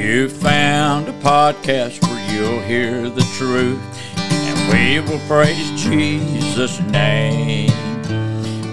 You 0.00 0.30
found 0.30 1.08
a 1.08 1.12
podcast 1.20 2.00
where 2.02 2.32
you'll 2.32 2.62
hear 2.62 3.10
the 3.10 3.20
truth, 3.36 3.78
and 4.16 4.72
we 4.72 4.98
will 4.98 5.20
praise 5.28 5.70
Jesus' 5.78 6.80
name. 6.80 7.68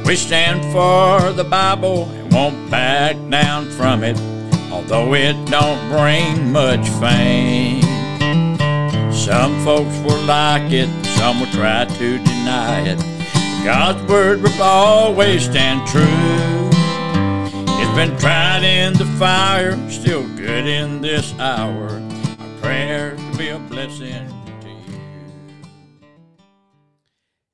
We 0.06 0.16
stand 0.16 0.64
for 0.72 1.34
the 1.34 1.44
Bible 1.44 2.06
and 2.06 2.32
won't 2.32 2.72
back 2.72 3.18
down 3.30 3.70
from 3.72 4.06
it, 4.06 4.18
although 4.72 5.14
it 5.16 5.34
don't 5.48 5.90
bring 5.90 6.50
much 6.54 6.88
fame. 6.92 7.82
Some 9.12 9.62
folks 9.66 10.00
will 10.06 10.24
like 10.24 10.72
it, 10.72 10.88
some 11.18 11.42
will 11.42 11.52
try 11.52 11.84
to 11.84 12.18
deny 12.20 12.88
it. 12.88 13.00
God's 13.66 14.02
word 14.10 14.42
will 14.42 14.64
always 14.64 15.44
stand 15.44 15.86
true. 15.90 16.57
Been 17.98 18.16
tried 18.20 18.64
in 18.64 18.94
the 18.94 19.06
fire, 19.18 19.76
still 19.90 20.22
good 20.36 20.68
in 20.68 21.02
this 21.02 21.34
hour. 21.40 21.90
Our 22.40 22.62
prayers 22.62 23.20
will 23.20 23.38
be 23.40 23.48
a 23.48 23.58
blessing 23.58 24.28
to 24.62 24.70
you. 24.70 25.00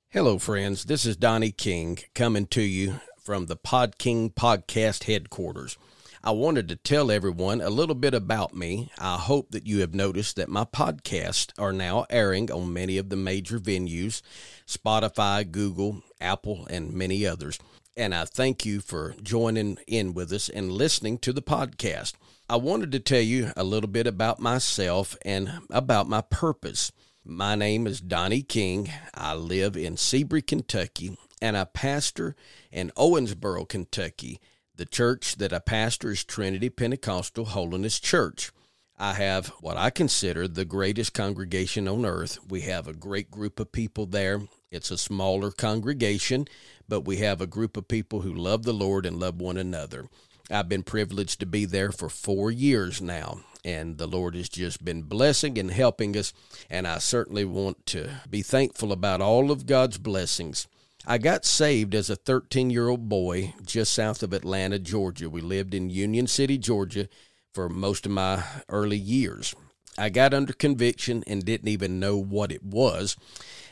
Hello, 0.10 0.38
friends. 0.38 0.84
This 0.84 1.06
is 1.06 1.16
Donnie 1.16 1.54
King 1.54 1.98
coming 2.14 2.46
to 2.48 2.62
you 2.62 3.00
from 3.24 3.46
the 3.46 3.56
Pod 3.56 3.98
King 3.98 4.32
podcast 4.32 5.06
headquarters. 5.06 5.78
I 6.22 6.32
wanted 6.32 6.68
to 6.68 6.76
tell 6.76 7.10
everyone 7.10 7.62
a 7.62 7.70
little 7.70 7.96
bit 7.96 8.14
about 8.14 8.54
me. 8.54 8.92
I 9.00 9.16
hope 9.16 9.52
that 9.52 9.66
you 9.66 9.80
have 9.80 9.96
noticed 9.96 10.36
that 10.36 10.50
my 10.50 10.66
podcasts 10.66 11.54
are 11.58 11.72
now 11.72 12.06
airing 12.10 12.52
on 12.52 12.74
many 12.74 12.98
of 12.98 13.08
the 13.08 13.16
major 13.16 13.60
venues 13.60 14.22
Spotify, 14.68 15.50
Google, 15.50 16.04
Apple, 16.20 16.68
and 16.70 16.92
many 16.92 17.26
others. 17.26 17.60
And 17.96 18.16
I 18.16 18.26
thank 18.26 18.66
you 18.66 18.80
for 18.82 19.14
joining 19.22 19.78
in 19.86 20.16
with 20.16 20.32
us 20.34 20.50
and 20.50 20.72
listening 20.72 21.20
to 21.20 21.32
the 21.32 21.44
podcast. 21.44 22.14
I 22.50 22.56
wanted 22.56 22.92
to 22.94 23.00
tell 23.00 23.22
you 23.22 23.52
a 23.56 23.64
little 23.64 23.90
bit 23.90 24.08
about 24.08 24.40
myself 24.40 25.16
and 25.24 25.60
about 25.70 26.10
my 26.10 26.22
purpose. 26.22 26.92
My 27.24 27.54
name 27.54 27.86
is 27.86 28.02
Donnie 28.02 28.42
King. 28.42 28.90
I 29.14 29.36
live 29.36 29.78
in 29.78 29.94
Sebree, 29.96 30.46
Kentucky, 30.46 31.16
and 31.40 31.56
I 31.56 31.66
pastor 31.66 32.36
in 32.72 32.92
Owensboro, 32.98 33.70
Kentucky. 33.70 34.40
The 34.76 34.86
church 34.86 35.36
that 35.36 35.54
I 35.54 35.60
pastor 35.60 36.10
is 36.10 36.24
Trinity 36.24 36.72
Pentecostal 36.72 37.46
Holiness 37.46 38.00
Church. 38.00 38.52
I 38.98 39.14
have 39.14 39.50
what 39.62 39.78
I 39.78 39.92
consider 39.92 40.48
the 40.48 40.66
greatest 40.66 41.14
congregation 41.14 41.88
on 41.88 42.08
earth. 42.08 42.40
We 42.50 42.62
have 42.62 42.88
a 42.88 42.94
great 42.94 43.30
group 43.30 43.60
of 43.60 43.72
people 43.72 44.08
there. 44.08 44.42
It's 44.74 44.90
a 44.90 44.98
smaller 44.98 45.52
congregation, 45.52 46.48
but 46.90 47.02
we 47.02 47.18
have 47.18 47.42
a 47.42 47.48
group 47.48 47.78
of 47.78 47.88
people 47.88 48.22
who 48.22 48.34
love 48.34 48.64
the 48.64 48.74
Lord 48.74 49.06
and 49.06 49.20
love 49.20 49.40
one 49.40 49.56
another. 49.56 50.08
I've 50.50 50.68
been 50.68 50.82
privileged 50.82 51.40
to 51.40 51.46
be 51.46 51.66
there 51.66 51.92
for 51.92 52.10
four 52.10 52.50
years 52.50 53.00
now, 53.00 53.42
and 53.64 54.00
the 54.00 54.08
Lord 54.08 54.34
has 54.34 54.50
just 54.50 54.84
been 54.84 55.04
blessing 55.04 55.60
and 55.60 55.70
helping 55.70 56.18
us. 56.18 56.34
And 56.72 56.88
I 56.88 56.98
certainly 56.98 57.46
want 57.46 57.86
to 57.88 58.10
be 58.28 58.42
thankful 58.42 58.92
about 58.92 59.22
all 59.22 59.52
of 59.52 59.68
God's 59.68 60.00
blessings. 60.00 60.68
I 61.06 61.20
got 61.20 61.46
saved 61.46 61.94
as 61.94 62.10
a 62.10 62.16
13 62.16 62.72
year 62.72 62.90
old 62.90 63.08
boy 63.08 63.54
just 63.64 63.94
south 63.94 64.24
of 64.24 64.34
Atlanta, 64.34 64.80
Georgia. 64.80 65.30
We 65.30 65.42
lived 65.42 65.76
in 65.76 65.92
Union 65.92 66.26
City, 66.26 66.58
Georgia 66.58 67.10
for 67.54 67.70
most 67.70 68.08
of 68.08 68.12
my 68.12 68.44
early 68.70 68.98
years. 68.98 69.54
I 69.98 70.10
got 70.10 70.34
under 70.34 70.54
conviction 70.54 71.24
and 71.28 71.46
didn't 71.46 71.68
even 71.68 72.00
know 72.00 72.18
what 72.18 72.52
it 72.52 72.64
was. 72.64 73.16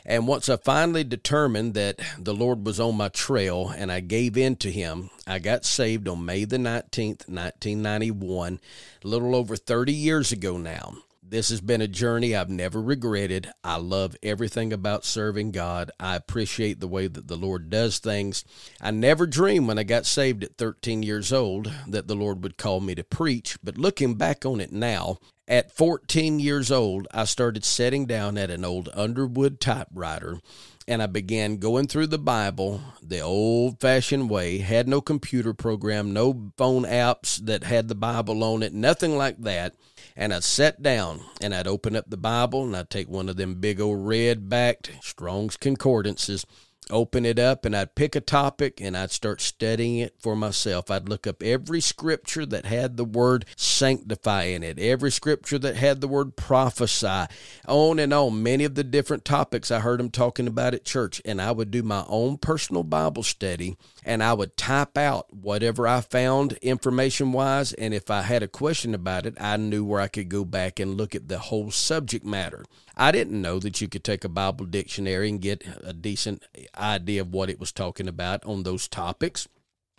And 0.04 0.26
once 0.26 0.48
I 0.48 0.56
finally 0.56 1.04
determined 1.04 1.74
that 1.74 2.00
the 2.18 2.34
Lord 2.34 2.66
was 2.66 2.80
on 2.80 2.96
my 2.96 3.08
trail 3.08 3.72
and 3.76 3.90
I 3.90 4.00
gave 4.00 4.36
in 4.36 4.56
to 4.56 4.70
Him, 4.70 5.10
I 5.26 5.38
got 5.38 5.64
saved 5.64 6.08
on 6.08 6.24
May 6.24 6.44
the 6.44 6.58
19th, 6.58 7.28
1991, 7.28 8.60
a 9.04 9.08
little 9.08 9.34
over 9.34 9.56
30 9.56 9.92
years 9.92 10.32
ago 10.32 10.56
now. 10.56 10.94
This 11.32 11.48
has 11.48 11.62
been 11.62 11.80
a 11.80 11.88
journey 11.88 12.36
I've 12.36 12.50
never 12.50 12.78
regretted. 12.78 13.50
I 13.64 13.78
love 13.78 14.18
everything 14.22 14.70
about 14.70 15.06
serving 15.06 15.52
God. 15.52 15.90
I 15.98 16.14
appreciate 16.14 16.78
the 16.78 16.86
way 16.86 17.06
that 17.06 17.26
the 17.26 17.38
Lord 17.38 17.70
does 17.70 18.00
things. 18.00 18.44
I 18.82 18.90
never 18.90 19.26
dreamed 19.26 19.66
when 19.66 19.78
I 19.78 19.82
got 19.82 20.04
saved 20.04 20.44
at 20.44 20.58
13 20.58 21.02
years 21.02 21.32
old 21.32 21.72
that 21.88 22.06
the 22.06 22.14
Lord 22.14 22.42
would 22.42 22.58
call 22.58 22.80
me 22.80 22.94
to 22.96 23.02
preach, 23.02 23.56
but 23.64 23.78
looking 23.78 24.16
back 24.16 24.44
on 24.44 24.60
it 24.60 24.72
now, 24.72 25.16
at 25.48 25.72
14 25.72 26.38
years 26.38 26.70
old, 26.70 27.08
I 27.14 27.24
started 27.24 27.64
setting 27.64 28.04
down 28.04 28.36
at 28.36 28.50
an 28.50 28.62
old 28.62 28.90
Underwood 28.92 29.58
typewriter 29.58 30.38
and 30.88 31.02
I 31.02 31.06
began 31.06 31.56
going 31.56 31.86
through 31.86 32.08
the 32.08 32.18
Bible 32.18 32.80
the 33.02 33.20
old 33.20 33.80
fashioned 33.80 34.30
way. 34.30 34.58
Had 34.58 34.88
no 34.88 35.00
computer 35.00 35.54
program, 35.54 36.12
no 36.12 36.52
phone 36.56 36.84
apps 36.84 37.44
that 37.46 37.64
had 37.64 37.88
the 37.88 37.94
Bible 37.94 38.42
on 38.42 38.62
it, 38.62 38.72
nothing 38.72 39.16
like 39.16 39.38
that. 39.42 39.74
And 40.16 40.34
I'd 40.34 40.44
sit 40.44 40.82
down 40.82 41.20
and 41.40 41.54
I'd 41.54 41.66
open 41.66 41.96
up 41.96 42.08
the 42.08 42.16
Bible 42.16 42.64
and 42.64 42.76
I'd 42.76 42.90
take 42.90 43.08
one 43.08 43.28
of 43.28 43.36
them 43.36 43.54
big 43.54 43.80
old 43.80 44.06
red 44.06 44.48
backed 44.48 44.92
Strong's 45.02 45.56
Concordances 45.56 46.44
open 46.90 47.24
it 47.24 47.38
up 47.38 47.64
and 47.64 47.76
I'd 47.76 47.94
pick 47.94 48.16
a 48.16 48.20
topic 48.20 48.80
and 48.80 48.96
I'd 48.96 49.10
start 49.10 49.40
studying 49.40 49.98
it 49.98 50.14
for 50.18 50.36
myself. 50.36 50.90
I'd 50.90 51.08
look 51.08 51.26
up 51.26 51.42
every 51.42 51.80
scripture 51.80 52.44
that 52.46 52.66
had 52.66 52.96
the 52.96 53.04
word 53.04 53.44
sanctify 53.56 54.44
in 54.44 54.62
it, 54.62 54.78
every 54.78 55.10
scripture 55.10 55.58
that 55.60 55.76
had 55.76 56.00
the 56.00 56.08
word 56.08 56.36
prophesy, 56.36 57.26
on 57.66 57.98
and 57.98 58.12
on. 58.12 58.42
Many 58.42 58.64
of 58.64 58.74
the 58.74 58.84
different 58.84 59.24
topics 59.24 59.70
I 59.70 59.80
heard 59.80 60.00
them 60.00 60.10
talking 60.10 60.46
about 60.46 60.74
at 60.74 60.84
church, 60.84 61.22
and 61.24 61.40
I 61.40 61.52
would 61.52 61.70
do 61.70 61.82
my 61.82 62.04
own 62.08 62.38
personal 62.38 62.82
Bible 62.82 63.22
study 63.22 63.76
and 64.04 64.22
I 64.22 64.32
would 64.32 64.56
type 64.56 64.98
out 64.98 65.32
whatever 65.32 65.86
I 65.86 66.00
found 66.00 66.54
information 66.54 67.32
wise. 67.32 67.72
And 67.74 67.94
if 67.94 68.10
I 68.10 68.22
had 68.22 68.42
a 68.42 68.48
question 68.48 68.94
about 68.94 69.26
it, 69.26 69.34
I 69.40 69.56
knew 69.56 69.84
where 69.84 70.00
I 70.00 70.08
could 70.08 70.28
go 70.28 70.44
back 70.44 70.80
and 70.80 70.96
look 70.96 71.14
at 71.14 71.28
the 71.28 71.38
whole 71.38 71.70
subject 71.70 72.24
matter. 72.24 72.64
I 72.96 73.12
didn't 73.12 73.40
know 73.40 73.58
that 73.60 73.80
you 73.80 73.88
could 73.88 74.04
take 74.04 74.24
a 74.24 74.28
Bible 74.28 74.66
dictionary 74.66 75.28
and 75.28 75.40
get 75.40 75.64
a 75.82 75.92
decent 75.92 76.44
idea 76.82 77.20
of 77.20 77.32
what 77.32 77.48
it 77.48 77.60
was 77.60 77.72
talking 77.72 78.08
about 78.08 78.44
on 78.44 78.64
those 78.64 78.88
topics. 78.88 79.48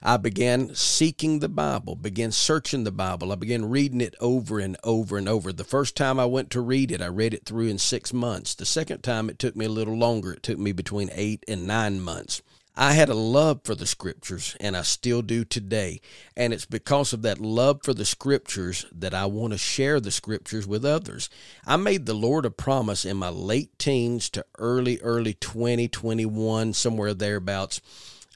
I 0.06 0.18
began 0.18 0.76
seeking 0.76 1.40
the 1.40 1.48
Bible, 1.48 1.96
began 1.96 2.34
searching 2.34 2.84
the 2.84 2.92
Bible. 2.92 3.32
I 3.32 3.36
began 3.36 3.70
reading 3.70 4.02
it 4.02 4.16
over 4.20 4.60
and 4.60 4.76
over 4.84 5.18
and 5.18 5.30
over. 5.30 5.54
The 5.54 5.64
first 5.64 5.96
time 5.96 6.20
I 6.20 6.26
went 6.26 6.50
to 6.52 6.62
read 6.62 6.92
it, 6.92 7.02
I 7.02 7.08
read 7.08 7.34
it 7.34 7.46
through 7.46 7.68
in 7.68 7.78
six 7.78 8.12
months. 8.12 8.54
The 8.54 8.66
second 8.66 9.02
time, 9.02 9.30
it 9.30 9.40
took 9.40 9.56
me 9.56 9.66
a 9.66 9.70
little 9.70 9.96
longer. 9.96 10.34
It 10.34 10.44
took 10.44 10.60
me 10.60 10.74
between 10.74 11.10
eight 11.14 11.46
and 11.48 11.66
nine 11.66 12.02
months. 12.02 12.42
I 12.76 12.94
had 12.94 13.10
a 13.10 13.14
love 13.14 13.62
for 13.64 13.76
the 13.76 13.86
scriptures, 13.86 14.58
and 14.60 14.76
I 14.76 14.82
still 14.82 15.22
do 15.22 15.46
today. 15.46 16.02
And 16.36 16.52
it's 16.52 16.66
because 16.66 17.14
of 17.14 17.22
that 17.22 17.40
love 17.40 17.82
for 17.84 17.94
the 17.94 18.06
scriptures 18.06 18.88
that 18.92 19.14
I 19.14 19.28
want 19.28 19.54
to 19.54 19.60
share 19.60 20.00
the 20.00 20.10
scriptures 20.10 20.66
with 20.66 20.84
others. 20.84 21.30
I 21.68 21.78
made 21.78 22.08
the 22.08 22.16
Lord 22.16 22.46
a 22.46 22.52
promise 22.52 23.06
in 23.06 23.18
my 23.18 23.30
late 23.30 23.78
teens 23.78 24.28
to 24.32 24.44
early, 24.58 25.00
early 25.02 25.36
2021, 25.36 26.74
somewhere 26.74 27.14
thereabouts. 27.14 27.80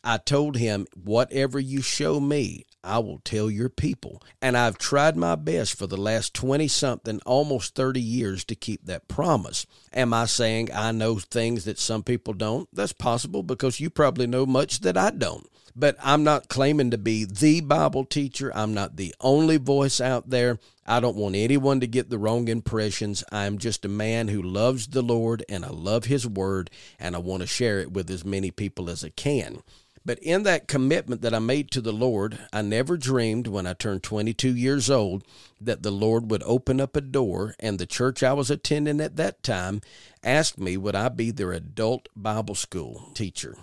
I 0.03 0.17
told 0.17 0.55
him, 0.55 0.85
Whatever 0.93 1.59
you 1.59 1.81
show 1.81 2.19
me, 2.19 2.67
I 2.87 2.99
will 2.99 3.19
tell 3.19 3.51
your 3.51 3.69
people. 3.69 4.23
And 4.41 4.57
I've 4.57 4.77
tried 4.77 5.15
my 5.15 5.35
best 5.35 5.77
for 5.77 5.87
the 5.87 5.97
last 5.97 6.33
20 6.33 6.67
something, 6.67 7.19
almost 7.25 7.75
30 7.75 7.99
years 8.01 8.43
to 8.45 8.55
keep 8.55 8.85
that 8.85 9.07
promise. 9.07 9.65
Am 9.93 10.13
I 10.13 10.25
saying 10.25 10.69
I 10.73 10.91
know 10.91 11.19
things 11.19 11.65
that 11.65 11.77
some 11.77 12.03
people 12.03 12.33
don't? 12.33 12.67
That's 12.73 12.93
possible 12.93 13.43
because 13.43 13.79
you 13.79 13.89
probably 13.89 14.27
know 14.27 14.45
much 14.45 14.79
that 14.79 14.97
I 14.97 15.11
don't. 15.11 15.47
But 15.75 15.95
I'm 16.01 16.23
not 16.23 16.49
claiming 16.49 16.89
to 16.89 16.97
be 16.97 17.23
the 17.23 17.61
Bible 17.61 18.03
teacher. 18.03 18.51
I'm 18.55 18.73
not 18.73 18.95
the 18.95 19.13
only 19.21 19.57
voice 19.57 20.01
out 20.01 20.31
there. 20.31 20.57
I 20.87 20.99
don't 20.99 21.17
want 21.17 21.35
anyone 21.35 21.81
to 21.81 21.87
get 21.87 22.09
the 22.09 22.17
wrong 22.17 22.47
impressions. 22.47 23.23
I'm 23.31 23.59
just 23.59 23.85
a 23.85 23.89
man 23.89 24.29
who 24.29 24.41
loves 24.41 24.87
the 24.87 25.03
Lord 25.03 25.43
and 25.47 25.63
I 25.63 25.69
love 25.69 26.05
His 26.05 26.25
Word 26.25 26.71
and 26.97 27.15
I 27.15 27.19
want 27.19 27.41
to 27.41 27.47
share 27.47 27.79
it 27.79 27.91
with 27.91 28.09
as 28.09 28.25
many 28.25 28.49
people 28.49 28.89
as 28.89 29.03
I 29.03 29.09
can. 29.09 29.61
But 30.07 30.19
in 30.19 30.43
that 30.43 30.69
commitment 30.69 31.21
that 31.23 31.33
I 31.33 31.39
made 31.39 31.69
to 31.71 31.81
the 31.81 31.91
Lord, 31.91 32.39
I 32.53 32.61
never 32.61 32.95
dreamed 32.95 33.45
when 33.45 33.67
I 33.67 33.73
turned 33.73 34.03
22 34.03 34.55
years 34.55 34.89
old 34.89 35.25
that 35.59 35.83
the 35.83 35.91
Lord 35.91 36.31
would 36.31 36.41
open 36.43 36.79
up 36.79 36.95
a 36.95 37.01
door 37.01 37.55
and 37.59 37.77
the 37.77 37.85
church 37.85 38.23
I 38.23 38.31
was 38.31 38.49
attending 38.49 39.01
at 39.01 39.17
that 39.17 39.43
time 39.43 39.81
asked 40.23 40.57
me 40.57 40.77
would 40.77 40.95
I 40.95 41.09
be 41.09 41.31
their 41.31 41.51
adult 41.51 42.07
Bible 42.15 42.55
school 42.55 43.11
teacher. 43.15 43.57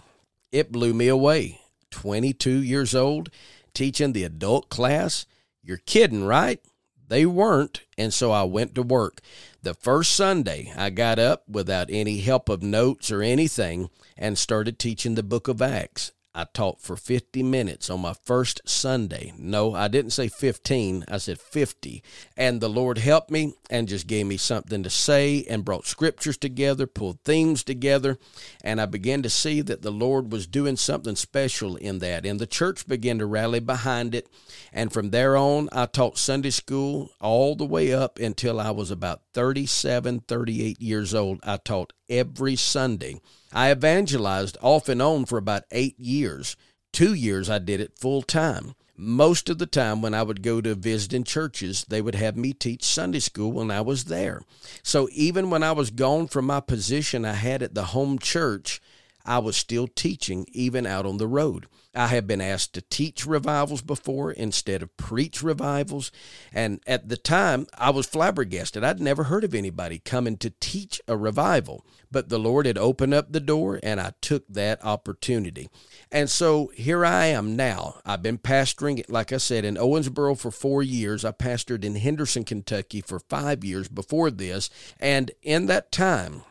It 0.52 0.70
blew 0.70 0.92
me 0.92 1.08
away. 1.08 1.62
22 1.92 2.62
years 2.62 2.94
old, 2.94 3.30
teaching 3.72 4.12
the 4.12 4.24
adult 4.24 4.68
class? 4.68 5.24
You're 5.62 5.78
kidding, 5.78 6.26
right? 6.26 6.60
They 7.08 7.24
weren't, 7.24 7.80
and 7.96 8.12
so 8.12 8.32
I 8.32 8.42
went 8.42 8.74
to 8.74 8.82
work. 8.82 9.22
The 9.62 9.72
first 9.72 10.12
Sunday, 10.12 10.74
I 10.76 10.90
got 10.90 11.18
up 11.18 11.48
without 11.48 11.88
any 11.88 12.18
help 12.18 12.50
of 12.50 12.62
notes 12.62 13.10
or 13.10 13.22
anything 13.22 13.88
and 14.14 14.36
started 14.36 14.78
teaching 14.78 15.14
the 15.14 15.22
book 15.22 15.48
of 15.48 15.62
Acts. 15.62 16.12
I 16.34 16.44
taught 16.52 16.80
for 16.80 16.96
50 16.96 17.42
minutes 17.44 17.88
on 17.88 18.00
my 18.00 18.14
first 18.24 18.60
Sunday. 18.64 19.32
No, 19.38 19.74
I 19.74 19.86
didn't 19.86 20.10
say 20.10 20.26
15, 20.26 21.04
I 21.08 21.18
said 21.18 21.38
50. 21.38 22.02
And 22.36 22.60
the 22.60 22.68
Lord 22.68 22.98
helped 22.98 23.30
me 23.30 23.54
and 23.70 23.86
just 23.86 24.08
gave 24.08 24.26
me 24.26 24.36
something 24.36 24.82
to 24.82 24.90
say 24.90 25.44
and 25.48 25.64
brought 25.64 25.86
scriptures 25.86 26.36
together, 26.36 26.88
pulled 26.88 27.20
themes 27.20 27.62
together. 27.62 28.18
And 28.64 28.80
I 28.80 28.86
began 28.86 29.22
to 29.22 29.30
see 29.30 29.60
that 29.60 29.82
the 29.82 29.92
Lord 29.92 30.32
was 30.32 30.48
doing 30.48 30.76
something 30.76 31.14
special 31.14 31.76
in 31.76 32.00
that. 32.00 32.26
And 32.26 32.40
the 32.40 32.46
church 32.46 32.88
began 32.88 33.18
to 33.18 33.26
rally 33.26 33.60
behind 33.60 34.14
it. 34.14 34.28
And 34.72 34.92
from 34.92 35.10
there 35.10 35.36
on, 35.36 35.68
I 35.70 35.86
taught 35.86 36.18
Sunday 36.18 36.50
school 36.50 37.10
all 37.20 37.54
the 37.54 37.64
way 37.64 37.92
up 37.92 38.18
until 38.18 38.60
I 38.60 38.72
was 38.72 38.90
about 38.90 39.22
37, 39.34 40.20
38 40.20 40.82
years 40.82 41.14
old. 41.14 41.38
I 41.44 41.58
taught 41.58 41.92
every 42.18 42.56
Sunday. 42.56 43.20
I 43.52 43.70
evangelized 43.70 44.56
off 44.60 44.88
and 44.88 45.02
on 45.02 45.26
for 45.26 45.38
about 45.38 45.64
eight 45.70 45.98
years. 45.98 46.56
Two 46.92 47.14
years 47.14 47.50
I 47.50 47.58
did 47.58 47.80
it 47.80 47.98
full 47.98 48.22
time. 48.22 48.74
Most 48.96 49.48
of 49.48 49.58
the 49.58 49.66
time, 49.66 50.02
when 50.02 50.14
I 50.14 50.22
would 50.22 50.40
go 50.40 50.60
to 50.60 50.76
visiting 50.76 51.24
churches, 51.24 51.84
they 51.88 52.00
would 52.00 52.14
have 52.14 52.36
me 52.36 52.52
teach 52.52 52.84
Sunday 52.84 53.18
school 53.18 53.50
when 53.50 53.70
I 53.70 53.80
was 53.80 54.04
there. 54.04 54.42
So 54.84 55.08
even 55.12 55.50
when 55.50 55.64
I 55.64 55.72
was 55.72 55.90
gone 55.90 56.28
from 56.28 56.46
my 56.46 56.60
position 56.60 57.24
I 57.24 57.32
had 57.32 57.60
at 57.60 57.74
the 57.74 57.86
home 57.86 58.20
church, 58.20 58.80
I 59.24 59.38
was 59.38 59.56
still 59.56 59.88
teaching 59.88 60.46
even 60.52 60.86
out 60.86 61.06
on 61.06 61.16
the 61.16 61.26
road. 61.26 61.66
I 61.94 62.08
have 62.08 62.26
been 62.26 62.40
asked 62.40 62.74
to 62.74 62.82
teach 62.82 63.24
revivals 63.24 63.80
before 63.80 64.32
instead 64.32 64.82
of 64.82 64.96
preach 64.96 65.42
revivals. 65.42 66.10
And 66.52 66.80
at 66.86 67.08
the 67.08 67.16
time, 67.16 67.66
I 67.78 67.90
was 67.90 68.06
flabbergasted. 68.06 68.82
I'd 68.82 69.00
never 69.00 69.24
heard 69.24 69.44
of 69.44 69.54
anybody 69.54 70.00
coming 70.00 70.36
to 70.38 70.50
teach 70.60 71.00
a 71.06 71.16
revival. 71.16 71.86
But 72.10 72.28
the 72.28 72.38
Lord 72.38 72.66
had 72.66 72.78
opened 72.78 73.14
up 73.14 73.32
the 73.32 73.40
door, 73.40 73.78
and 73.82 74.00
I 74.00 74.12
took 74.20 74.46
that 74.48 74.84
opportunity. 74.84 75.68
And 76.10 76.28
so 76.28 76.72
here 76.74 77.04
I 77.04 77.26
am 77.26 77.56
now. 77.56 78.00
I've 78.04 78.22
been 78.22 78.38
pastoring, 78.38 79.04
like 79.08 79.32
I 79.32 79.38
said, 79.38 79.64
in 79.64 79.76
Owensboro 79.76 80.38
for 80.38 80.50
four 80.50 80.82
years. 80.82 81.24
I 81.24 81.30
pastored 81.30 81.84
in 81.84 81.96
Henderson, 81.96 82.44
Kentucky 82.44 83.00
for 83.00 83.20
five 83.20 83.64
years 83.64 83.88
before 83.88 84.30
this. 84.30 84.68
And 84.98 85.30
in 85.42 85.66
that 85.66 85.92
time, 85.92 86.42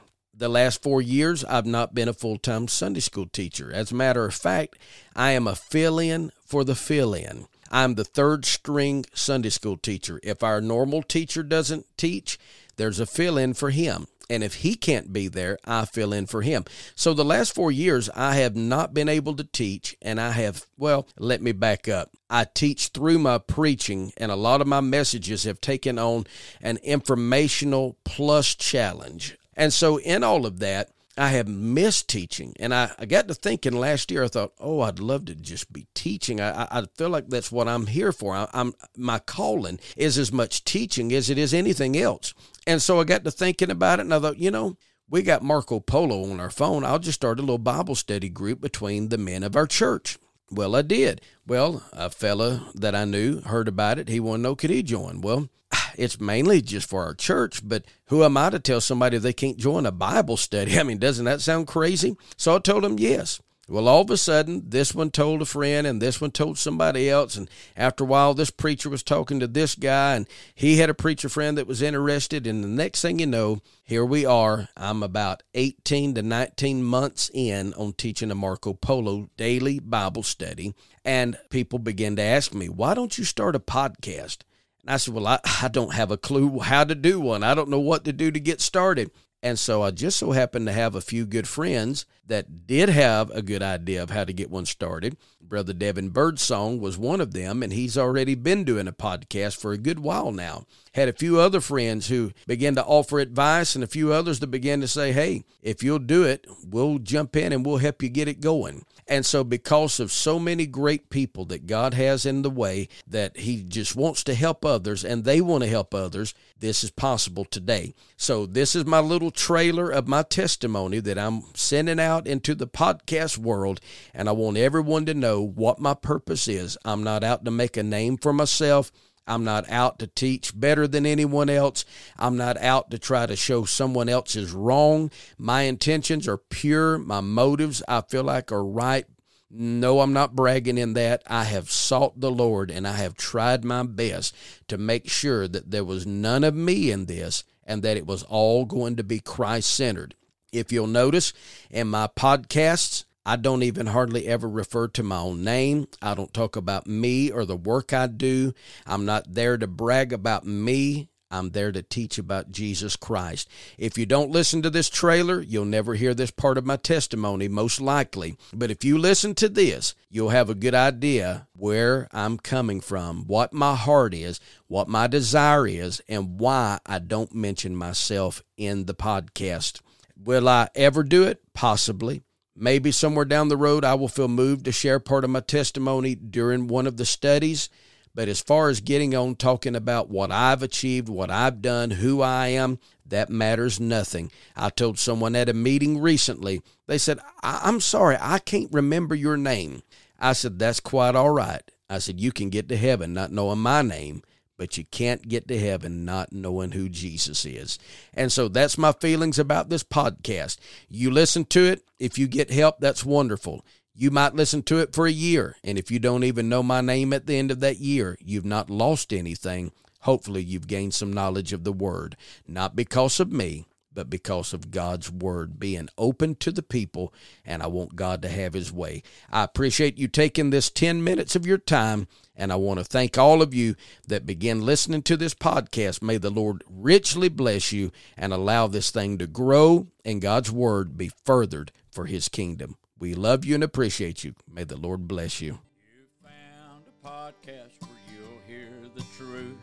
the 0.44 0.50
last 0.50 0.84
four 0.84 1.02
years, 1.02 1.46
I've 1.46 1.66
not 1.66 1.96
been 1.96 2.10
a 2.10 2.14
full 2.14 2.38
time 2.38 2.68
Sunday 2.68 3.00
school 3.00 3.28
teacher. 3.28 3.72
As 3.72 3.94
a 3.94 3.96
matter 3.96 4.26
of 4.26 4.34
fact, 4.34 4.78
I 5.16 5.32
am 5.32 5.48
a 5.48 5.56
fill 5.56 6.00
in 6.00 6.34
for 6.46 6.66
the 6.66 6.76
fill 6.76 7.14
in. 7.14 7.46
I'm 7.72 7.96
the 7.96 8.04
third 8.04 8.44
string 8.44 9.06
Sunday 9.14 9.50
school 9.50 9.78
teacher. 9.78 10.20
If 10.22 10.44
our 10.44 10.60
normal 10.60 11.02
teacher 11.02 11.44
doesn't 11.44 11.86
teach, 11.96 12.38
there's 12.76 13.00
a 13.00 13.06
fill 13.06 13.38
in 13.38 13.54
for 13.54 13.70
him. 13.70 14.08
And 14.30 14.44
if 14.44 14.56
he 14.56 14.76
can't 14.76 15.14
be 15.14 15.30
there, 15.30 15.60
I 15.64 15.86
fill 15.86 16.12
in 16.12 16.26
for 16.26 16.42
him. 16.42 16.66
So 16.94 17.14
the 17.14 17.24
last 17.24 17.56
four 17.56 17.72
years, 17.72 18.10
I 18.10 18.36
have 18.36 18.56
not 18.56 18.94
been 18.94 19.08
able 19.08 19.38
to 19.38 19.46
teach, 19.46 19.96
and 20.02 20.20
I 20.20 20.32
have, 20.32 20.66
well, 20.78 21.08
let 21.18 21.42
me 21.42 21.54
back 21.54 21.88
up. 21.88 22.12
I 22.30 22.46
teach 22.46 22.90
through 22.90 23.20
my 23.20 23.38
preaching, 23.38 24.12
and 24.18 24.30
a 24.30 24.36
lot 24.36 24.60
of 24.60 24.68
my 24.68 24.82
messages 24.82 25.46
have 25.46 25.62
taken 25.62 25.98
on 25.98 26.26
an 26.62 26.78
informational 26.84 27.96
plus 28.04 28.56
challenge. 28.56 29.38
And 29.56 29.74
so, 29.74 29.98
in 29.98 30.24
all 30.24 30.46
of 30.46 30.60
that, 30.60 30.90
I 31.18 31.30
have 31.30 31.48
missed 31.48 32.10
teaching. 32.10 32.54
And 32.60 32.74
I, 32.74 32.92
I 32.98 33.06
got 33.06 33.28
to 33.28 33.36
thinking 33.36 33.74
last 33.74 34.10
year, 34.10 34.24
I 34.24 34.28
thought, 34.28 34.54
oh, 34.60 34.82
I'd 34.82 35.00
love 35.00 35.26
to 35.26 35.36
just 35.36 35.72
be 35.72 35.88
teaching. 35.94 36.42
I, 36.42 36.68
I 36.72 36.86
feel 36.98 37.10
like 37.10 37.28
that's 37.28 37.52
what 37.52 37.68
I'm 37.68 37.86
here 37.86 38.12
for. 38.12 38.34
I, 38.36 38.48
I'm 38.54 38.74
My 38.98 39.20
calling 39.20 39.80
is 39.96 40.18
as 40.18 40.32
much 40.32 40.64
teaching 40.64 41.14
as 41.14 41.30
it 41.30 41.38
is 41.38 41.54
anything 41.54 41.96
else. 41.98 42.34
And 42.66 42.82
so 42.82 43.00
I 43.00 43.04
got 43.04 43.24
to 43.26 43.32
thinking 43.32 43.70
about 43.70 44.00
it, 44.00 44.04
and 44.04 44.14
I 44.14 44.20
thought, 44.20 44.38
you 44.38 44.50
know, 44.50 44.78
we 45.10 45.22
got 45.22 45.44
Marco 45.44 45.80
Polo 45.80 46.32
on 46.32 46.40
our 46.40 46.50
phone. 46.50 46.84
I'll 46.84 46.98
just 46.98 47.20
start 47.20 47.38
a 47.38 47.44
little 47.44 47.58
Bible 47.60 47.96
study 47.96 48.30
group 48.30 48.62
between 48.62 49.10
the 49.10 49.18
men 49.18 49.44
of 49.44 49.56
our 49.56 49.68
church. 49.68 50.18
Well, 50.50 50.76
I 50.76 50.82
did. 50.82 51.22
Well, 51.46 51.84
a 51.94 52.10
fella 52.10 52.72
that 52.76 52.96
I 52.96 53.06
knew 53.06 53.42
heard 53.42 53.68
about 53.68 54.00
it. 54.00 54.08
He 54.08 54.20
wanted 54.20 54.38
to 54.38 54.44
know 54.44 54.56
could 54.56 54.70
he 54.70 54.82
join. 54.82 55.22
Well, 55.22 55.50
it's 55.98 56.20
mainly 56.20 56.62
just 56.62 56.90
for 56.90 57.04
our 57.04 57.14
church, 57.14 57.68
but 57.68 57.86
who 58.08 58.24
am 58.24 58.38
I 58.38 58.50
to 58.50 58.60
tell 58.60 58.82
somebody 58.82 59.18
they 59.18 59.34
can't 59.34 59.58
join 59.58 59.86
a 59.86 59.92
Bible 59.92 60.38
study? 60.38 60.80
I 60.80 60.84
mean, 60.84 60.98
doesn't 60.98 61.26
that 61.26 61.42
sound 61.42 61.68
crazy? 61.68 62.16
So 62.38 62.56
I 62.56 62.60
told 62.60 62.86
him 62.86 63.00
yes. 63.00 63.42
Well, 63.70 63.88
all 63.88 64.02
of 64.02 64.10
a 64.10 64.18
sudden, 64.18 64.64
this 64.68 64.94
one 64.94 65.10
told 65.10 65.42
a 65.42 65.46
friend, 65.46 65.88
and 65.88 66.02
this 66.02 66.20
one 66.20 66.32
told 66.32 66.58
somebody 66.58 67.10
else. 67.10 67.38
And 67.38 67.50
after 67.78 68.04
a 68.04 68.08
while, 68.08 68.34
this 68.34 68.50
preacher 68.50 68.90
was 68.90 69.04
talking 69.04 69.40
to 69.40 69.48
this 69.48 69.76
guy, 69.76 70.16
and 70.16 70.28
he 70.54 70.78
had 70.78 70.90
a 70.90 70.94
preacher 70.94 71.30
friend 71.30 71.58
that 71.58 71.66
was 71.66 71.82
interested. 71.82 72.46
And 72.46 72.62
the 72.62 72.68
next 72.68 73.02
thing 73.02 73.20
you 73.20 73.26
know, 73.26 73.62
here 73.86 74.04
we 74.04 74.26
are. 74.26 74.68
I'm 74.76 75.02
about 75.02 75.44
18 75.54 76.16
to 76.16 76.22
19 76.22 76.84
months 76.84 77.32
in 77.34 77.74
on 77.76 77.94
teaching 77.94 78.32
a 78.32 78.36
Marco 78.36 78.74
Polo 78.74 79.30
daily 79.38 79.80
Bible 79.80 80.24
study. 80.24 80.74
And 81.06 81.38
people 81.50 81.80
begin 81.80 82.18
to 82.18 82.22
ask 82.22 82.54
me, 82.54 82.68
why 82.68 82.94
don't 82.94 83.18
you 83.18 83.24
start 83.24 83.56
a 83.56 83.60
podcast? 83.60 84.40
And 84.84 84.94
I 84.94 84.98
said, 84.98 85.14
Well, 85.14 85.28
I, 85.28 85.40
I 85.62 85.68
don't 85.68 85.94
have 85.94 86.12
a 86.12 86.18
clue 86.18 86.60
how 86.60 86.84
to 86.84 86.96
do 86.96 87.20
one. 87.20 87.44
I 87.44 87.54
don't 87.54 87.70
know 87.70 87.80
what 87.80 88.06
to 88.06 88.14
do 88.14 88.32
to 88.32 88.40
get 88.40 88.62
started. 88.62 89.12
And 89.44 89.60
so 89.60 89.82
I 89.82 89.92
just 89.92 90.18
so 90.18 90.32
happened 90.32 90.68
to 90.68 90.72
have 90.72 90.96
a 90.96 91.02
few 91.02 91.26
good 91.26 91.50
friends 91.50 92.06
that 92.28 92.66
did 92.66 92.88
have 92.88 93.30
a 93.32 93.42
good 93.42 93.62
idea 93.62 94.02
of 94.02 94.10
how 94.10 94.24
to 94.24 94.32
get 94.32 94.50
one 94.50 94.66
started. 94.66 95.18
Brother 95.42 95.74
Devin 95.74 96.10
Birdsong 96.10 96.80
was 96.80 96.98
one 96.98 97.20
of 97.20 97.34
them, 97.34 97.62
and 97.62 97.74
he's 97.74 97.98
already 97.98 98.36
been 98.36 98.64
doing 98.64 98.88
a 98.88 98.94
podcast 98.94 99.58
for 99.58 99.74
a 99.74 99.78
good 99.78 100.00
while 100.00 100.32
now. 100.32 100.66
Had 100.94 101.10
a 101.10 101.14
few 101.14 101.40
other 101.40 101.60
friends 101.60 102.08
who 102.08 102.32
began 102.48 102.76
to 102.76 102.86
offer 102.86 103.20
advice, 103.20 103.76
and 103.76 103.84
a 103.84 103.88
few 103.88 104.14
others 104.14 104.40
that 104.40 104.48
began 104.48 104.80
to 104.80 104.88
say, 104.88 105.12
Hey, 105.12 105.44
if 105.62 105.84
you'll 105.84 106.00
do 106.00 106.24
it, 106.24 106.48
we'll 106.66 106.98
jump 106.98 107.36
in 107.36 107.52
and 107.52 107.66
we'll 107.66 107.78
help 107.78 108.02
you 108.02 108.10
get 108.10 108.30
it 108.30 108.40
going. 108.40 108.86
And 109.06 109.26
so, 109.26 109.44
because 109.44 110.00
of 110.00 110.14
so 110.14 110.40
many 110.40 110.66
great 110.66 111.10
people 111.10 111.44
that 111.46 111.68
God 111.68 111.94
has 111.94 112.26
in 112.26 112.42
the 112.42 112.50
way, 112.50 112.88
that 113.06 113.38
He 113.38 113.64
just 113.64 113.96
wants 113.98 114.24
to 114.24 114.34
help 114.34 114.64
others 114.64 115.04
and 115.04 115.26
they 115.26 115.42
want 115.42 115.64
to 115.64 115.70
help 115.70 115.94
others, 115.94 116.34
this 116.64 116.82
is 116.82 116.92
possible 116.92 117.44
today. 117.44 117.94
So, 118.16 118.46
this 118.46 118.74
is 118.74 118.86
my 118.86 119.02
little 119.02 119.32
trailer 119.32 119.90
of 119.90 120.08
my 120.08 120.24
testimony 120.24 121.02
that 121.02 121.20
I'm 121.20 121.44
sending 121.54 122.00
out 122.00 122.26
into 122.26 122.56
the 122.56 122.68
podcast 122.68 123.38
world. 123.38 123.82
And 124.14 124.30
I 124.30 124.32
want 124.32 124.56
everyone 124.56 125.06
to 125.08 125.14
know 125.14 125.42
what 125.42 125.80
my 125.80 125.94
purpose 125.94 126.48
is. 126.48 126.78
I'm 126.86 127.04
not 127.04 127.22
out 127.22 127.44
to 127.44 127.52
make 127.52 127.76
a 127.76 127.84
name 127.84 128.16
for 128.16 128.32
myself. 128.32 128.94
I'm 129.28 129.44
not 129.44 129.70
out 129.70 130.00
to 130.00 130.08
teach 130.08 130.58
better 130.58 130.88
than 130.88 131.06
anyone 131.06 131.50
else. 131.50 131.84
I'm 132.18 132.38
not 132.38 132.58
out 132.58 132.92
to 132.92 132.98
try 132.98 133.26
to 133.26 133.36
show 133.36 133.66
someone 133.66 134.08
else 134.08 134.38
is 134.38 134.54
wrong. 134.54 135.12
My 135.38 135.64
intentions 135.64 136.30
are 136.30 136.38
pure. 136.38 136.98
My 136.98 137.20
motives, 137.20 137.84
I 137.90 138.02
feel 138.02 138.24
like, 138.24 138.54
are 138.54 138.66
right. 138.66 139.06
No, 139.56 140.00
I'm 140.00 140.14
not 140.14 140.36
bragging 140.36 140.80
in 140.80 140.94
that. 140.94 141.22
I 141.28 141.44
have 141.44 141.70
sought 141.70 142.20
the 142.20 142.32
Lord 142.32 142.72
and 142.72 142.88
I 142.88 142.94
have 142.94 143.14
tried 143.14 143.64
my 143.64 143.84
best 143.84 144.36
to 144.68 144.80
make 144.80 145.08
sure 145.08 145.48
that 145.48 145.70
there 145.70 145.86
was 145.86 146.08
none 146.08 146.44
of 146.44 146.56
me 146.56 146.90
in 146.90 147.06
this 147.06 147.44
and 147.64 147.84
that 147.84 147.96
it 147.96 148.08
was 148.08 148.24
all 148.24 148.66
going 148.66 148.96
to 148.96 149.04
be 149.04 149.20
Christ 149.20 149.70
centered. 149.70 150.16
If 150.52 150.72
you'll 150.72 150.88
notice 150.88 151.34
in 151.70 151.88
my 151.88 152.08
podcasts, 152.08 153.06
I 153.28 153.36
don't 153.36 153.62
even 153.62 153.86
hardly 153.86 154.26
ever 154.26 154.50
refer 154.50 154.88
to 154.88 155.04
my 155.04 155.20
own 155.20 155.44
name. 155.44 155.88
I 156.02 156.16
don't 156.16 156.34
talk 156.34 156.56
about 156.56 156.88
me 156.88 157.30
or 157.30 157.46
the 157.46 157.56
work 157.56 157.94
I 157.94 158.08
do. 158.08 158.56
I'm 158.88 159.06
not 159.06 159.36
there 159.36 159.60
to 159.60 159.68
brag 159.68 160.12
about 160.12 160.48
me. 160.48 161.10
I'm 161.34 161.50
there 161.50 161.72
to 161.72 161.82
teach 161.82 162.20
about 162.20 162.52
Jesus 162.52 162.96
Christ. 162.96 163.50
If 163.78 163.98
you 163.98 164.06
don't 164.06 164.30
listen 164.30 164.62
to 164.62 164.70
this 164.70 164.90
trailer, 164.90 165.42
you'll 165.42 165.66
never 165.66 165.96
hear 165.96 166.14
this 166.14 166.30
part 166.30 166.60
of 166.60 166.66
my 166.66 166.78
testimony, 166.78 167.48
most 167.48 167.82
likely. 167.82 168.38
But 168.54 168.70
if 168.70 168.84
you 168.84 169.00
listen 169.00 169.34
to 169.36 169.50
this, 169.50 169.96
you'll 170.10 170.30
have 170.30 170.50
a 170.50 170.56
good 170.56 170.76
idea 170.76 171.48
where 171.56 172.08
I'm 172.12 172.38
coming 172.38 172.82
from, 172.82 173.26
what 173.26 173.52
my 173.52 173.76
heart 173.76 174.14
is, 174.14 174.40
what 174.68 174.88
my 174.88 175.08
desire 175.08 175.68
is, 175.68 176.02
and 176.08 176.40
why 176.40 176.80
I 176.86 177.00
don't 177.00 177.34
mention 177.34 177.76
myself 177.76 178.44
in 178.56 178.86
the 178.86 178.94
podcast. 178.94 179.82
Will 180.16 180.48
I 180.48 180.70
ever 180.76 181.02
do 181.04 181.24
it? 181.24 181.42
Possibly. 181.56 182.22
Maybe 182.56 182.92
somewhere 182.92 183.26
down 183.26 183.48
the 183.48 183.58
road, 183.58 183.84
I 183.84 183.96
will 183.96 184.08
feel 184.08 184.28
moved 184.28 184.66
to 184.66 184.72
share 184.72 185.00
part 185.00 185.24
of 185.24 185.32
my 185.32 185.40
testimony 185.40 186.14
during 186.14 186.68
one 186.68 186.86
of 186.86 186.98
the 186.98 187.06
studies. 187.06 187.70
But 188.16 188.28
as 188.28 188.42
far 188.42 188.70
as 188.70 188.80
getting 188.80 189.16
on 189.16 189.36
talking 189.36 189.76
about 189.76 190.10
what 190.10 190.32
I've 190.32 190.62
achieved, 190.62 191.10
what 191.10 191.32
I've 191.32 191.62
done, 191.62 191.92
who 191.92 192.22
I 192.22 192.50
am, 192.50 192.80
that 193.06 193.30
matters 193.30 193.80
nothing. 193.80 194.32
I 194.56 194.70
told 194.70 195.00
someone 195.00 195.36
at 195.36 195.50
a 195.50 195.54
meeting 195.54 196.00
recently, 196.00 196.62
they 196.88 196.98
said, 196.98 197.20
I- 197.42 197.68
am 197.68 197.80
sorry, 197.80 198.18
I 198.20 198.40
can't 198.40 198.72
remember 198.72 199.16
your 199.16 199.38
name. 199.38 199.82
I 200.20 200.34
said, 200.34 200.60
That's 200.60 200.80
quite 200.80 201.16
all 201.16 201.32
right. 201.32 201.64
I 201.90 201.98
said, 201.98 202.20
You 202.20 202.32
can 202.32 202.50
get 202.50 202.70
to 202.70 202.78
heaven 202.78 203.14
not 203.14 203.32
knowing 203.32 203.60
my 203.60 203.82
name 203.82 204.24
but 204.58 204.78
you 204.78 204.86
can't 204.86 205.28
get 205.28 205.48
to 205.48 205.60
heaven 205.60 206.06
not 206.06 206.32
knowing 206.32 206.72
who 206.72 206.88
Jesus 206.88 207.46
is. 207.46 207.80
And 208.14 208.32
so 208.32 208.48
that's 208.48 208.78
my 208.78 208.92
feelings 208.94 209.40
about 209.40 209.70
this 209.70 209.84
podcast. 209.84 210.58
You 210.88 211.12
listen 211.12 211.46
to 211.46 211.66
it. 211.66 211.84
If 212.00 212.18
you 212.18 212.28
get 212.28 212.52
help, 212.52 212.80
that's 212.80 213.04
wonderful. 213.04 213.66
You 213.96 214.10
might 214.10 214.36
listen 214.36 214.64
to 214.64 214.80
it 214.80 214.94
for 214.94 215.06
a 215.06 215.12
year. 215.12 215.56
And 215.64 215.78
if 215.78 215.92
you 215.92 216.00
don't 216.00 216.24
even 216.24 216.50
know 216.50 216.64
my 216.64 216.82
name 216.82 217.14
at 217.14 217.28
the 217.28 217.38
end 217.38 217.52
of 217.52 217.60
that 217.60 217.78
year, 217.78 218.18
you've 218.20 218.46
not 218.46 218.70
lost 218.70 219.14
anything. 219.14 219.72
Hopefully, 220.02 220.44
you've 220.44 220.68
gained 220.68 220.94
some 220.94 221.14
knowledge 221.14 221.54
of 221.54 221.64
the 221.64 221.72
Word, 221.72 222.18
not 222.48 222.76
because 222.76 223.20
of 223.20 223.32
me, 223.32 223.68
but 223.94 224.10
because 224.10 224.54
of 224.54 224.72
God's 224.72 225.12
word 225.12 225.60
being 225.60 225.90
open 225.98 226.36
to 226.36 226.52
the 226.52 226.64
people, 226.64 227.14
and 227.46 227.62
I 227.62 227.68
want 227.68 227.96
God 227.96 228.22
to 228.22 228.30
have 228.30 228.54
his 228.54 228.72
way. 228.72 229.04
I 229.32 229.44
appreciate 229.44 229.98
you 229.98 230.08
taking 230.08 230.50
this 230.50 230.70
10 230.70 231.04
minutes 231.04 231.36
of 231.36 231.46
your 231.46 231.58
time, 231.58 232.08
and 232.36 232.52
I 232.52 232.56
want 232.56 232.80
to 232.80 232.86
thank 232.86 233.18
all 233.18 233.42
of 233.42 233.54
you 233.54 233.76
that 234.08 234.26
begin 234.26 234.66
listening 234.66 235.04
to 235.04 235.18
this 235.18 235.34
podcast. 235.34 236.02
May 236.02 236.18
the 236.18 236.32
Lord 236.32 236.64
richly 236.70 237.30
bless 237.30 237.72
you 237.72 237.92
and 238.18 238.34
allow 238.34 238.68
this 238.68 238.92
thing 238.92 239.18
to 239.20 239.28
grow 239.28 239.88
and 240.04 240.22
God's 240.22 240.52
word 240.52 240.98
be 240.98 241.12
furthered 241.26 241.72
for 241.92 242.06
his 242.06 242.28
kingdom. 242.28 242.78
We 243.00 243.14
love 243.14 243.44
you 243.44 243.56
and 243.56 243.64
appreciate 243.64 244.24
you. 244.24 244.36
May 244.52 244.64
the 244.64 244.78
Lord 244.78 245.08
bless 245.08 245.42
you. 245.42 245.60
You 245.82 246.06
found 246.24 246.86
a 246.88 247.08
podcast 247.08 247.82
where 247.82 248.00
you'll 248.14 248.42
hear 248.48 248.70
the 248.96 249.04
truth, 249.18 249.58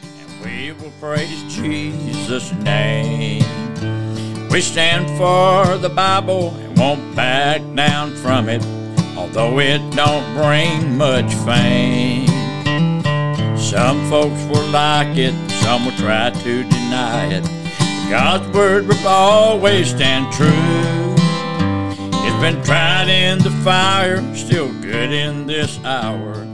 and 0.00 0.44
we 0.44 0.72
will 0.72 0.92
praise 1.00 1.42
Jesus' 1.54 2.52
name. 2.62 3.42
We 4.50 4.60
stand 4.60 5.06
for 5.18 5.76
the 5.78 5.90
Bible 5.90 6.54
and 6.54 6.78
won't 6.78 7.16
back 7.16 7.60
down 7.74 8.14
from 8.16 8.48
it, 8.48 8.64
although 9.16 9.58
it 9.58 9.78
don't 9.94 10.24
bring 10.34 10.96
much 10.96 11.34
fame. 11.44 12.26
Some 13.58 14.08
folks 14.08 14.42
will 14.44 14.66
like 14.68 15.18
it, 15.18 15.34
some 15.62 15.84
will 15.84 15.96
try 15.96 16.30
to 16.30 16.62
deny 16.62 17.26
it. 17.32 17.44
God's 18.08 18.48
word 18.56 18.86
will 18.86 19.06
always 19.08 19.90
stand 19.90 20.32
true. 20.32 21.05
It's 22.28 22.40
been 22.40 22.62
tried 22.64 23.08
in 23.08 23.38
the 23.38 23.50
fire, 23.62 24.20
still 24.34 24.72
good 24.82 25.12
in 25.12 25.46
this 25.46 25.78
hour. 25.84 26.45